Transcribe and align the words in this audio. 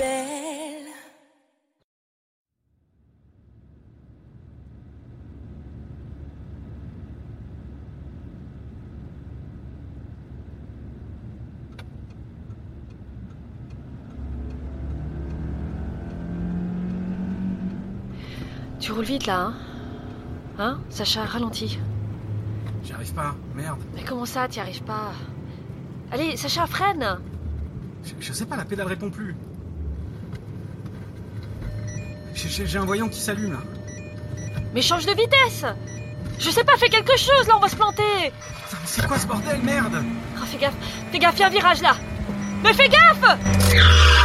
belle. 0.00 0.86
Tu 18.78 18.92
roules 18.92 19.04
vite 19.04 19.26
là, 19.26 19.38
hein 19.38 19.54
Hein 20.58 20.80
Sacha, 20.88 21.24
ralentis. 21.24 21.78
J'y 22.82 22.92
arrive 22.92 23.12
pas, 23.14 23.34
merde. 23.54 23.78
Mais 23.94 24.02
comment 24.02 24.24
ça, 24.24 24.48
t'y 24.48 24.60
arrives 24.60 24.82
pas? 24.82 25.12
Allez, 26.10 26.36
Sacha, 26.36 26.66
freine 26.66 27.18
je, 28.02 28.14
je 28.18 28.32
sais 28.32 28.46
pas, 28.46 28.56
la 28.56 28.64
pédale 28.64 28.86
répond 28.86 29.10
plus. 29.10 29.36
J'ai 32.48 32.78
un 32.78 32.84
voyant 32.84 33.08
qui 33.08 33.20
s'allume 33.20 33.52
là. 33.52 33.58
Mais 34.74 34.82
change 34.82 35.04
de 35.06 35.12
vitesse! 35.12 35.64
Je 36.38 36.50
sais 36.50 36.64
pas, 36.64 36.76
fais 36.76 36.88
quelque 36.88 37.16
chose 37.16 37.46
là, 37.48 37.56
on 37.56 37.60
va 37.60 37.68
se 37.68 37.76
planter! 37.76 38.02
Putain, 38.32 38.78
mais 38.80 38.86
c'est 38.86 39.06
quoi 39.06 39.18
ce 39.18 39.26
bordel, 39.26 39.60
merde? 39.62 40.02
Ah, 40.36 40.46
fais 40.46 40.58
gaffe, 40.58 40.74
fais 41.12 41.18
gaffe, 41.18 41.38
y 41.38 41.42
a 41.42 41.46
un 41.46 41.50
virage 41.50 41.82
là! 41.82 41.96
Mais 42.62 42.72
fais 42.72 42.88
gaffe 42.88 44.18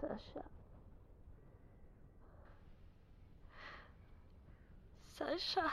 Sacha. 0.00 0.44
Sacha. 5.18 5.72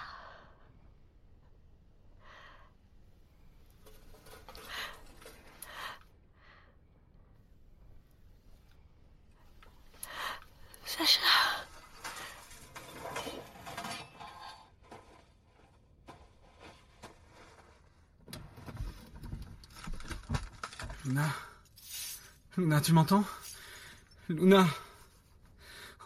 Sacha. 10.85 11.19
Luna. 21.05 21.29
Luna, 22.57 22.81
tu 22.81 22.93
m'entends? 22.93 23.23
Luna. 24.29 24.65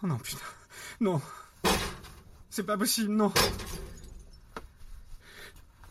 Oh 0.01 0.07
non, 0.07 0.17
putain. 0.17 0.39
Non. 0.99 1.21
C'est 2.49 2.65
pas 2.65 2.77
possible, 2.77 3.13
non. 3.13 3.31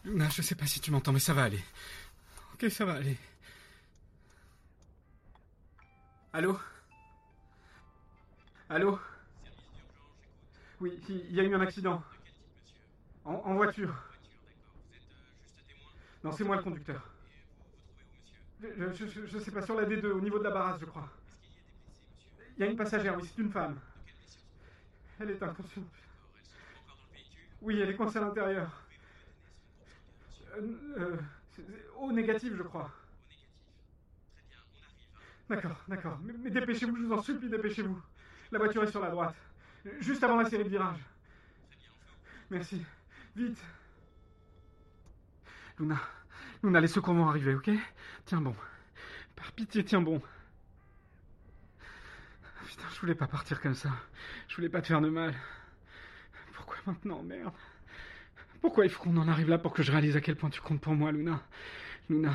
Luna, 0.04 0.28
je 0.28 0.42
sais 0.42 0.54
pas 0.54 0.66
si 0.66 0.80
tu 0.80 0.90
m'entends, 0.90 1.12
mais 1.12 1.20
ça 1.20 1.32
va 1.34 1.44
aller. 1.44 1.62
Ok, 2.54 2.70
ça 2.70 2.84
va 2.84 2.94
aller. 2.94 3.16
Allô? 6.32 6.58
Allô? 8.68 8.98
Oui, 10.80 11.00
il 11.08 11.32
y 11.32 11.40
a 11.40 11.44
eu 11.44 11.54
un 11.54 11.60
accident. 11.60 12.02
En, 13.24 13.32
en 13.32 13.54
voiture. 13.54 13.94
Non, 16.22 16.32
c'est 16.32 16.44
moi 16.44 16.56
le 16.56 16.62
conducteur. 16.62 17.02
Je, 18.60 19.06
je, 19.06 19.38
sais 19.38 19.50
pas, 19.50 19.62
sur 19.62 19.74
la 19.80 19.86
D2, 19.86 20.06
au 20.06 20.20
niveau 20.20 20.38
de 20.38 20.44
la 20.44 20.50
barasse, 20.50 20.80
je 20.80 20.86
crois. 20.86 21.08
Il 22.58 22.64
y 22.64 22.64
a 22.66 22.70
une 22.72 22.76
passagère, 22.76 23.16
oui, 23.16 23.22
c'est 23.24 23.40
une 23.40 23.52
femme. 23.52 23.78
Elle 25.20 25.30
est 25.30 25.42
inconsciente. 25.42 25.86
Oui, 27.62 27.80
elle 27.80 27.90
est 27.90 27.94
coincée 27.94 28.18
à 28.18 28.22
l'intérieur. 28.22 28.82
Euh, 30.56 30.76
euh, 30.98 31.16
au 31.98 32.10
négatif, 32.10 32.52
je 32.56 32.62
crois. 32.64 32.90
D'accord, 35.48 35.80
d'accord. 35.86 36.18
Mais, 36.24 36.32
mais 36.36 36.50
dépêchez-vous, 36.50 36.96
je 36.96 37.02
vous 37.02 37.12
en 37.12 37.22
supplie, 37.22 37.48
dépêchez-vous. 37.48 38.00
La 38.50 38.58
voiture 38.58 38.82
est 38.82 38.90
sur 38.90 39.00
la 39.00 39.10
droite. 39.10 39.36
Juste 40.00 40.24
avant 40.24 40.36
la 40.36 40.50
série 40.50 40.64
de 40.64 40.68
virages. 40.68 41.04
Merci. 42.50 42.84
Vite. 43.36 43.62
Luna. 45.78 46.00
Luna, 46.64 46.80
les 46.80 46.88
secours 46.88 47.14
vont 47.14 47.28
arriver, 47.28 47.54
ok? 47.54 47.70
Tiens 48.24 48.40
bon. 48.40 48.54
Par 49.36 49.52
pitié, 49.52 49.84
tiens 49.84 50.00
bon. 50.00 50.20
Putain, 52.68 52.84
je 52.94 53.00
voulais 53.00 53.14
pas 53.14 53.26
partir 53.26 53.62
comme 53.62 53.74
ça. 53.74 53.88
Je 54.46 54.56
voulais 54.56 54.68
pas 54.68 54.82
te 54.82 54.88
faire 54.88 55.00
de 55.00 55.08
mal. 55.08 55.34
Pourquoi 56.52 56.76
maintenant, 56.84 57.22
merde? 57.22 57.54
Pourquoi 58.60 58.84
il 58.84 58.90
faut 58.90 59.02
qu'on 59.02 59.16
en 59.16 59.26
arrive 59.26 59.48
là 59.48 59.56
pour 59.56 59.72
que 59.72 59.82
je 59.82 59.90
réalise 59.90 60.16
à 60.16 60.20
quel 60.20 60.36
point 60.36 60.50
tu 60.50 60.60
comptes 60.60 60.82
pour 60.82 60.92
moi, 60.92 61.10
Luna? 61.10 61.40
Luna. 62.10 62.34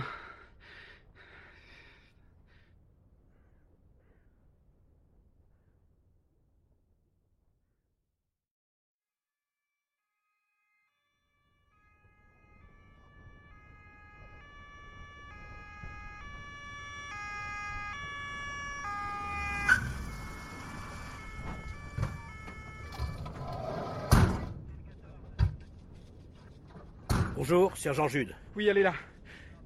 Bonjour, 27.45 27.75
sergent 27.75 28.07
Jude. 28.07 28.33
Oui, 28.55 28.69
elle 28.69 28.77
est 28.77 28.83
là. 28.83 28.93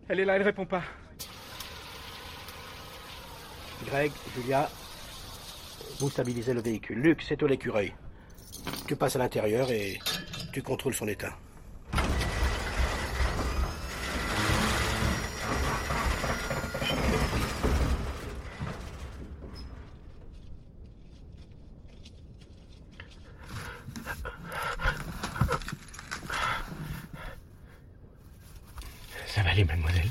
Elle 0.09 0.19
est 0.19 0.25
là, 0.25 0.35
elle 0.35 0.41
répond 0.41 0.65
pas. 0.65 0.81
Greg, 3.85 4.11
Julia, 4.35 4.67
vous 5.99 6.09
stabilisez 6.09 6.55
le 6.55 6.61
véhicule. 6.61 6.97
Luc, 6.97 7.21
c'est 7.21 7.43
au 7.43 7.45
l'écureuil. 7.45 7.93
Tu 8.87 8.95
passes 8.95 9.15
à 9.15 9.19
l'intérieur 9.19 9.69
et 9.69 9.99
tu 10.51 10.63
contrôles 10.63 10.95
son 10.95 11.07
état. 11.07 11.37
Mademoiselle. 29.65 30.09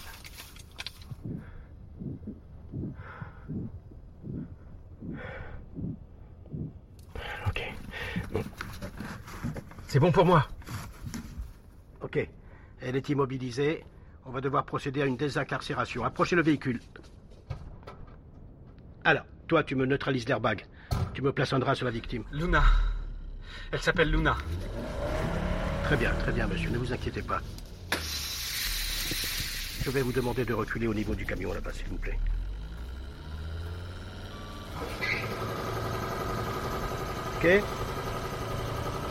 Ok. 7.46 7.62
Bon. 8.32 8.42
C'est 9.86 10.00
bon 10.00 10.12
pour 10.12 10.26
moi. 10.26 10.48
Ok. 12.00 12.28
Elle 12.80 12.96
est 12.96 13.08
immobilisée. 13.08 13.84
On 14.24 14.30
va 14.30 14.40
devoir 14.40 14.64
procéder 14.64 15.02
à 15.02 15.06
une 15.06 15.16
désincarcération. 15.16 16.04
Approchez 16.04 16.36
le 16.36 16.42
véhicule. 16.42 16.80
Alors, 19.04 19.24
toi, 19.46 19.62
tu 19.62 19.76
me 19.76 19.86
neutralises 19.86 20.28
l'airbag. 20.28 20.66
Tu 21.14 21.22
me 21.22 21.32
places 21.32 21.52
un 21.52 21.60
drap 21.60 21.74
sur 21.74 21.84
la 21.84 21.92
victime. 21.92 22.24
Luna. 22.32 22.64
Elle 23.70 23.80
s'appelle 23.80 24.10
Luna. 24.10 24.36
Très 25.84 25.96
bien, 25.96 26.12
très 26.14 26.32
bien, 26.32 26.46
monsieur. 26.46 26.70
Ne 26.70 26.78
vous 26.78 26.92
inquiétez 26.92 27.22
pas. 27.22 27.40
Je 29.84 29.90
vais 29.90 30.02
vous 30.02 30.12
demander 30.12 30.44
de 30.44 30.52
reculer 30.52 30.88
au 30.88 30.94
niveau 30.94 31.14
du 31.14 31.24
camion 31.24 31.52
là-bas, 31.52 31.72
s'il 31.72 31.86
vous 31.86 31.96
plaît. 31.96 32.18
Ok 37.36 37.62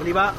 On 0.01 0.05
y 0.05 0.11
va 0.11 0.33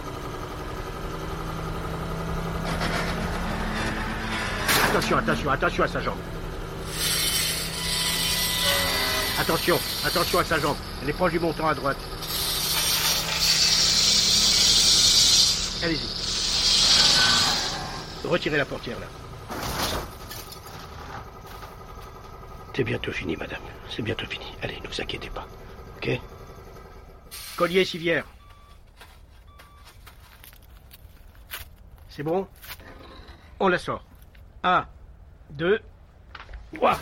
Attention, 4.91 5.17
attention, 5.19 5.51
attention 5.51 5.85
à 5.85 5.89
sa 5.89 6.01
jambe. 6.01 6.19
Attention, 9.39 9.79
attention 10.05 10.39
à 10.39 10.45
sa 10.45 10.59
jambe. 10.59 10.77
Elle 11.03 11.11
est 11.11 11.13
proche 11.13 11.33
du 11.33 11.39
montant 11.39 11.69
à 11.69 11.75
droite. 11.75 11.99
Allez-y. 15.83 16.09
Retirez 18.27 18.57
la 18.57 18.65
portière 18.65 18.99
là. 18.99 19.07
C'est 22.77 22.85
bientôt 22.85 23.11
fini, 23.11 23.37
madame. 23.37 23.63
C'est 23.89 24.03
bientôt 24.03 24.27
fini. 24.27 24.45
Allez, 24.61 24.79
ne 24.83 24.87
vous 24.87 25.01
inquiétez 25.01 25.31
pas. 25.31 25.47
Ok 25.97 26.11
Collier 27.57 27.87
civière. 27.87 28.27
C'est 32.11 32.23
bon 32.23 32.47
On 33.61 33.69
la 33.69 33.79
sort. 33.79 34.05
Un, 34.63 34.87
deux, 35.53 35.81
trois. 36.75 36.99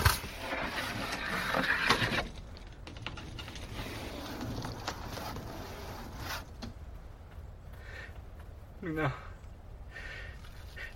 Luna. 8.80 9.10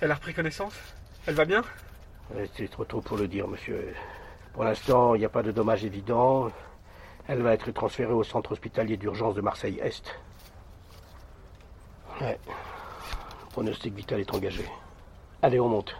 Elle 0.00 0.12
a 0.12 0.14
repris 0.14 0.34
connaissance? 0.34 0.74
Elle 1.26 1.34
va 1.34 1.44
bien? 1.44 1.64
Ouais, 2.32 2.48
C'est 2.56 2.70
trop 2.70 2.84
tôt 2.84 3.00
pour 3.00 3.16
le 3.16 3.26
dire, 3.26 3.48
monsieur. 3.48 3.92
Pour 4.58 4.64
l'instant, 4.64 5.14
il 5.14 5.20
n'y 5.20 5.24
a 5.24 5.28
pas 5.28 5.44
de 5.44 5.52
dommages 5.52 5.84
évidents. 5.84 6.50
Elle 7.28 7.42
va 7.42 7.54
être 7.54 7.70
transférée 7.70 8.12
au 8.12 8.24
centre 8.24 8.50
hospitalier 8.50 8.96
d'urgence 8.96 9.36
de 9.36 9.40
Marseille-Est. 9.40 10.12
Ouais. 12.20 12.36
Le 12.48 13.50
pronostic 13.50 13.94
vital 13.94 14.18
est 14.18 14.34
engagé. 14.34 14.64
Allez, 15.42 15.60
on 15.60 15.68
monte. 15.68 15.96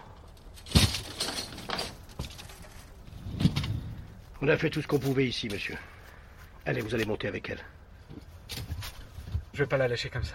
On 4.42 4.48
a 4.48 4.56
fait 4.56 4.70
tout 4.70 4.82
ce 4.82 4.88
qu'on 4.88 4.98
pouvait 4.98 5.28
ici, 5.28 5.48
monsieur. 5.48 5.78
Allez, 6.66 6.80
vous 6.80 6.92
allez 6.96 7.06
monter 7.06 7.28
avec 7.28 7.48
elle. 7.50 7.64
Je 9.52 9.62
vais 9.62 9.68
pas 9.68 9.76
la 9.76 9.86
lâcher 9.86 10.10
comme 10.10 10.24
ça. 10.24 10.34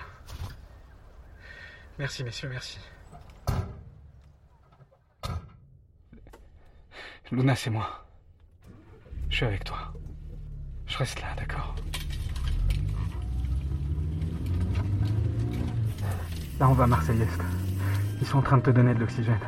Merci, 1.99 2.23
messieurs, 2.23 2.47
merci. 2.47 2.79
Luna, 7.29 7.57
c'est 7.57 7.69
moi. 7.69 8.02
Je 9.33 9.38
suis 9.38 9.45
avec 9.47 9.63
toi. 9.63 9.91
Je 10.85 10.95
reste 10.95 11.19
là, 11.19 11.30
d'accord 11.35 11.74
Là, 16.59 16.69
on 16.69 16.74
va 16.74 16.83
à 16.83 16.88
Marseille-Est. 16.88 17.41
Ils 18.21 18.27
sont 18.27 18.38
en 18.38 18.41
train 18.44 18.57
de 18.57 18.62
te 18.62 18.69
donner 18.69 18.94
de 18.94 19.00
l'oxygène. 19.00 19.39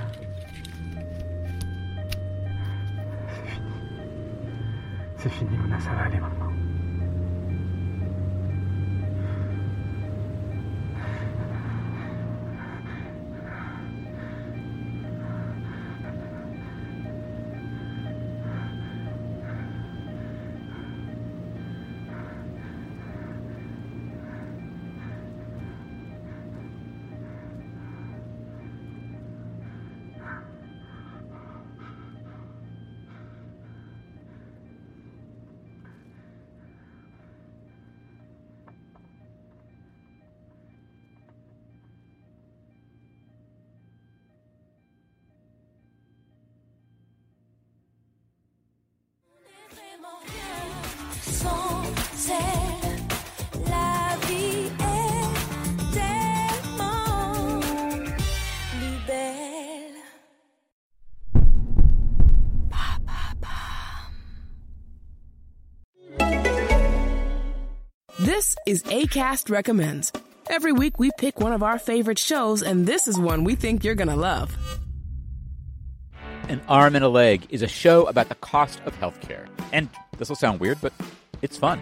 C'est 3.29 3.47
fini. 3.47 3.67
C'est 5.17 5.29
fini, 5.29 5.55
Luna, 5.55 5.79
ça 5.79 5.91
va 5.91 6.01
aller 6.05 6.19
maintenant. 6.19 6.44
This 68.45 68.55
is 68.67 68.83
ACAST 68.83 69.49
Recommends. 69.49 70.11
Every 70.51 70.71
week 70.71 70.99
we 70.99 71.09
pick 71.17 71.39
one 71.39 71.51
of 71.51 71.63
our 71.63 71.79
favorite 71.79 72.19
shows, 72.19 72.61
and 72.61 72.85
this 72.85 73.07
is 73.07 73.17
one 73.17 73.43
we 73.43 73.55
think 73.55 73.83
you're 73.83 73.95
going 73.95 74.07
to 74.07 74.15
love. 74.15 74.55
An 76.47 76.61
Arm 76.67 76.95
and 76.95 77.03
a 77.03 77.09
Leg 77.09 77.47
is 77.49 77.63
a 77.63 77.67
show 77.67 78.05
about 78.05 78.29
the 78.29 78.35
cost 78.35 78.79
of 78.85 78.95
healthcare. 78.99 79.47
And 79.73 79.89
this 80.19 80.29
will 80.29 80.35
sound 80.35 80.59
weird, 80.59 80.77
but 80.79 80.93
it's 81.41 81.57
fun. 81.57 81.81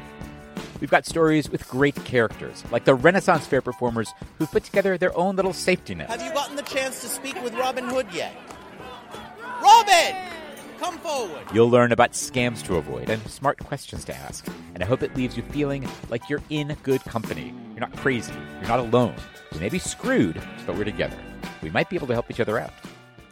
We've 0.80 0.90
got 0.90 1.06
stories 1.06 1.50
with 1.50 1.68
great 1.68 1.96
characters, 2.06 2.64
like 2.72 2.86
the 2.86 2.96
Renaissance 2.96 3.46
Fair 3.46 3.62
performers 3.62 4.14
who've 4.38 4.50
put 4.50 4.64
together 4.64 4.98
their 4.98 5.14
own 5.18 5.36
little 5.36 5.52
safety 5.52 5.96
net. 5.96 6.10
Have 6.10 6.22
you 6.22 6.32
gotten 6.32 6.56
the 6.56 6.62
chance 6.62 7.02
to 7.02 7.10
speak 7.10 7.44
with 7.44 7.54
Robin 7.56 7.84
Hood 7.84 8.08
yet? 8.14 8.34
Robin! 9.62 10.33
Come 10.80 10.98
forward! 11.00 11.44
You'll 11.54 11.70
learn 11.70 11.92
about 11.92 12.12
scams 12.12 12.64
to 12.64 12.78
avoid 12.78 13.10
and 13.10 13.22
smart 13.30 13.60
questions 13.60 14.06
to 14.06 14.16
ask. 14.16 14.48
And 14.74 14.84
I 14.84 14.86
hope 14.86 15.04
it 15.04 15.16
leaves 15.16 15.38
you 15.38 15.44
feeling 15.44 15.88
like 16.10 16.30
you're 16.30 16.44
in 16.50 16.76
good 16.84 17.04
company. 17.04 17.54
You're 17.72 17.80
not 17.80 17.96
crazy. 17.98 18.34
You're 18.60 18.70
not 18.70 18.80
alone. 18.80 19.16
We 19.52 19.60
may 19.60 19.70
be 19.70 19.80
screwed, 19.80 20.42
but 20.66 20.76
we're 20.76 20.84
together. 20.84 21.18
We 21.62 21.70
might 21.70 21.90
be 21.90 21.96
able 21.96 22.08
to 22.08 22.14
help 22.14 22.30
each 22.30 22.40
other 22.40 22.60
out. 22.60 22.74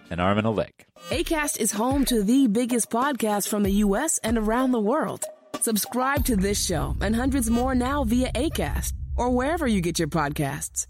An 0.10 0.20
arm 0.20 0.38
and 0.38 0.48
a 0.48 0.52
leg. 0.52 0.74
ACAST 1.10 1.60
is 1.60 1.72
home 1.72 2.06
to 2.06 2.24
the 2.24 2.48
biggest 2.48 2.90
podcasts 2.90 3.48
from 3.48 3.64
the 3.64 3.72
U.S. 3.86 4.20
and 4.24 4.38
around 4.38 4.72
the 4.72 4.80
world. 4.80 5.26
Subscribe 5.62 6.26
to 6.26 6.36
this 6.36 6.64
show 6.66 6.96
and 7.02 7.16
hundreds 7.16 7.50
more 7.50 7.76
now 7.76 8.04
via 8.04 8.32
ACAST 8.34 8.94
or 9.16 9.30
wherever 9.30 9.68
you 9.68 9.82
get 9.82 10.00
your 10.00 10.08
podcasts. 10.08 10.88